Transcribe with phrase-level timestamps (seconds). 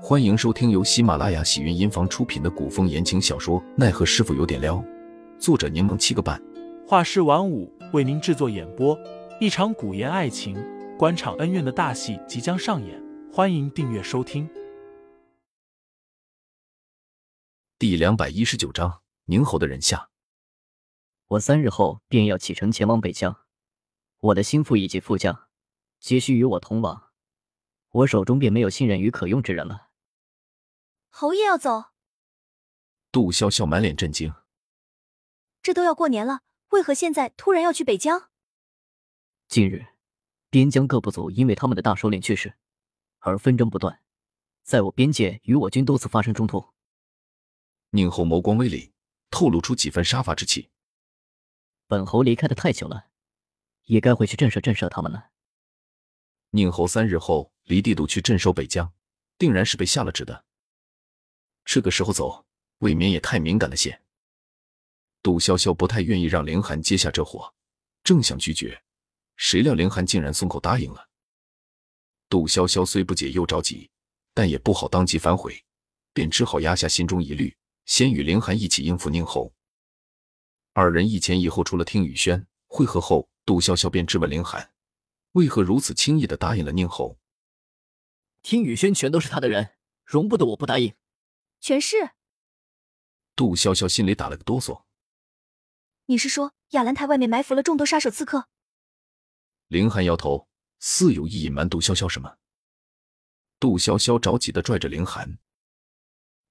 [0.00, 4.76] 欢迎收听由喜马拉雅喜云音房出品的古风言情小说《奈何师傅有点撩》，
[5.40, 6.40] 作者柠檬七个半，
[6.86, 8.96] 画师晚舞为您制作演播。
[9.40, 10.56] 一场古言爱情、
[10.96, 14.48] 官场恩怨的大戏即将上演，欢迎订阅收听。
[17.76, 20.10] 第两百一十九章：宁侯的人下。
[21.26, 23.36] 我三日后便要启程前往北疆，
[24.20, 25.46] 我的心腹以及副将
[25.98, 27.10] 皆需与我同往，
[27.90, 29.87] 我手中便没有信任与可用之人了。
[31.20, 31.86] 侯爷要走，
[33.10, 34.32] 杜潇潇满脸震惊。
[35.60, 38.30] 这都要过年了，为何现在突然要去北疆？
[39.48, 39.84] 近日，
[40.48, 42.54] 边疆各部族因为他们的大首领去世
[43.18, 44.00] 而纷争不断，
[44.62, 46.72] 在我边界与我军多次发生冲突。
[47.90, 48.92] 宁侯眸光微凛，
[49.28, 50.70] 透露出几分杀伐之气。
[51.88, 53.08] 本侯离开的太久了，
[53.86, 55.30] 也该回去震慑震慑他们了。
[56.50, 58.92] 宁侯三日后离帝都去镇守北疆，
[59.36, 60.44] 定然是被下了旨的。
[61.68, 62.46] 这个时候走，
[62.78, 64.00] 未免也太敏感了些。
[65.22, 67.52] 杜潇潇不太愿意让凌寒接下这活，
[68.02, 68.82] 正想拒绝，
[69.36, 71.10] 谁料凌寒竟然松口答应了。
[72.30, 73.90] 杜潇潇虽不解又着急，
[74.32, 75.62] 但也不好当即反悔，
[76.14, 79.52] 便只好压下心中疑虑，先与凌寒一起应付宁侯。
[80.72, 84.72] 二人一前一后出了听雨轩会合后，杜潇潇便质问凌寒，
[85.32, 87.18] 为何如此轻易的答应了宁侯？
[88.40, 89.72] 听雨轩全都是他的人，
[90.06, 90.94] 容不得我不答应。
[91.60, 92.10] 全是。
[93.36, 94.82] 杜潇潇心里打了个哆嗦。
[96.06, 98.48] 你是说亚兰台外面埋伏了众多杀手刺客？
[99.68, 102.38] 凌寒摇头，似有意隐瞒杜潇潇什么。
[103.60, 105.38] 杜潇潇着急的拽着凌寒：“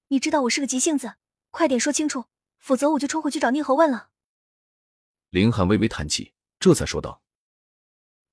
[0.09, 1.15] 你知道我是个急性子，
[1.49, 2.25] 快点说清楚，
[2.59, 4.11] 否则我就冲回去找宁侯问了。”
[5.31, 7.23] 凌寒微微叹气，这才说道：“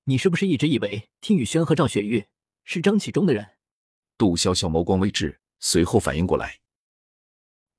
[0.05, 2.27] 你是不是一直以为听雨轩和赵雪玉
[2.63, 3.57] 是张启忠的人？”
[4.17, 6.59] 杜潇潇眸光微滞，随后反应过来。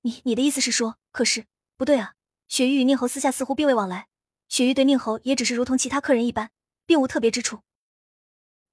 [0.07, 2.15] 你你的意思是说，可是不对啊！
[2.47, 4.07] 雪玉与宁侯私下似乎并未往来，
[4.49, 6.53] 雪玉对宁侯也只是如同其他客人一般，
[6.87, 7.59] 并无特别之处。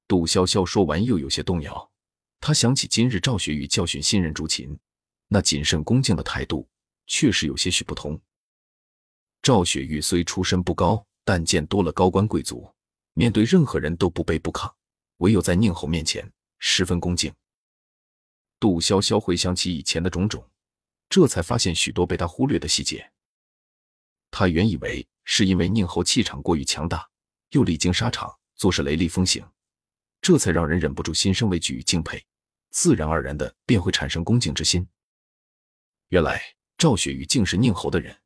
[0.08, 1.90] 杜潇潇说完，又有些动摇。
[2.40, 4.78] 他想起今日赵雪玉教训新人竹琴，
[5.28, 6.70] 那谨慎恭敬的态度，
[7.08, 8.22] 确实有些许不同。
[9.42, 12.72] 赵雪玉虽出身不高，但见多了高官贵族，
[13.16, 14.72] 面对任何人都不卑不亢，
[15.18, 17.34] 唯有在宁侯面前十分恭敬。
[18.60, 20.48] 杜潇潇回想起以前的种种。
[21.14, 23.12] 这才发现许多被他忽略的细节。
[24.32, 27.08] 他原以为是因为宁侯气场过于强大，
[27.52, 29.48] 又历经沙场，做事雷厉风行，
[30.22, 32.26] 这才让人忍不住心生畏惧与敬佩，
[32.72, 34.88] 自然而然的便会产生恭敬之心。
[36.08, 36.42] 原来
[36.80, 38.20] 赵雪玉竟是宁侯的人。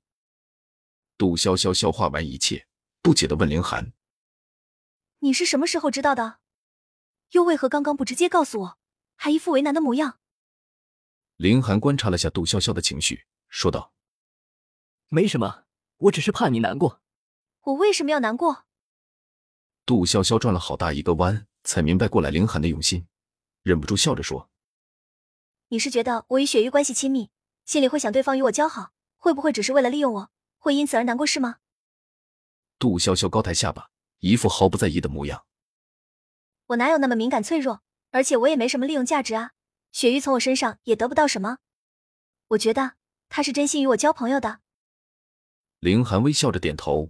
[1.18, 2.68] 杜潇潇消化完一切，
[3.02, 3.92] 不解的问凌寒
[5.20, 6.40] ：“你是什么时候知道的？
[7.32, 8.80] 又为何刚刚不直接告诉我，
[9.18, 10.20] 还一副为难的模样？”
[11.38, 13.94] 凌寒观察了下杜潇潇的情绪，说道
[15.08, 15.66] ：“没什么，
[15.98, 17.00] 我只是怕你难过。”
[17.62, 18.66] 我为什么要难过？
[19.86, 23.08] 杜潇潇转了好大一个弯，才明白过来林寒的用心，
[23.62, 24.50] 忍不住笑着说
[25.70, 27.30] ：“你是觉得我与雪玉关系亲密，
[27.66, 31.58] 心里会想对方与我交好，会不会只是为了利用我，会因此而难过是吗？”
[32.80, 35.46] 杜潇潇高抬下巴，一副毫不在意的模样
[36.66, 37.84] ：“我哪有那么敏感脆弱？
[38.10, 39.52] 而且我也没什么利用价值啊。”
[39.98, 41.58] 雪玉从我身上也得不到什么，
[42.50, 42.98] 我觉得
[43.30, 44.60] 他是真心与我交朋友的。
[45.80, 47.10] 凌寒微笑着点头，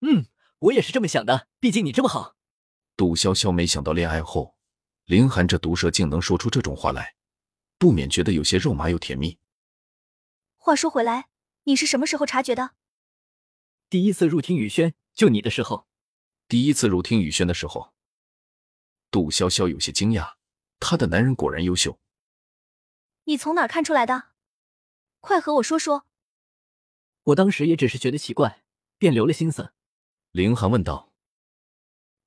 [0.00, 0.26] 嗯，
[0.58, 1.46] 我也是这么想的。
[1.60, 2.34] 毕竟你这么好。
[2.96, 4.56] 杜潇潇没想到恋爱后，
[5.04, 7.14] 凌寒这毒舌竟能说出这种话来，
[7.78, 9.38] 不免觉得有些肉麻又甜蜜。
[10.56, 11.28] 话说回来，
[11.62, 12.72] 你是什么时候察觉的？
[13.88, 15.86] 第一次入听雨轩就你的时候。
[16.48, 17.94] 第一次入听雨轩的时候，
[19.12, 20.39] 杜潇潇有些惊讶。
[20.80, 22.00] 他的男人果然优秀。
[23.24, 24.30] 你从哪看出来的？
[25.20, 26.06] 快和我说说。
[27.24, 28.64] 我当时也只是觉得奇怪，
[28.98, 29.72] 便留了心思。
[30.32, 31.12] 凌寒问道：“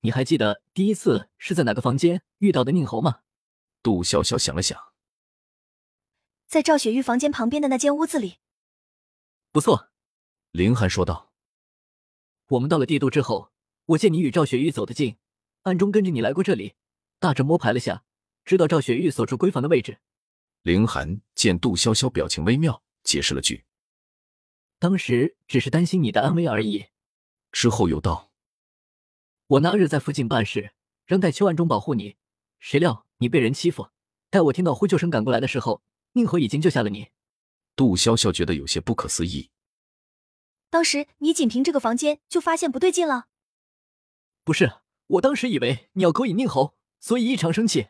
[0.01, 3.21] 你还记得第一次是在哪个房间遇到的宁侯吗？”
[3.81, 4.93] 杜潇潇想了想，
[6.47, 8.37] 在赵雪玉房间旁边的那间屋子里。
[9.51, 9.89] 不错，
[10.51, 11.33] 凌寒说道。
[12.47, 13.51] 我们到了帝都之后，
[13.87, 15.17] 我见你与赵雪玉走得近，
[15.63, 16.75] 暗中跟着你来过这里，
[17.19, 18.05] 大致摸排了下。
[18.45, 19.99] 知道赵雪玉所住闺房的位置。
[20.61, 23.65] 凌寒见杜潇潇表情微妙，解释了句
[24.79, 26.85] ：“当时只是担心你的安危而已。”
[27.51, 28.31] 之后又道
[29.47, 30.71] ：“我那日在附近办事，
[31.05, 32.15] 让戴秋暗中保护你，
[32.59, 33.89] 谁料你被人欺负。
[34.29, 37.09] 待我听到呼救声赶过来的时候，宁侯已经救下了你。”
[37.75, 39.49] 杜潇潇觉得有些不可思议。
[40.69, 43.27] 当时你仅凭这个房间就发现不对劲了？
[44.43, 44.73] 不是，
[45.07, 47.89] 我当时以为你要勾引宁侯，所以异常生气。